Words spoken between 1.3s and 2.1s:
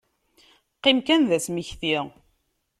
asmekti.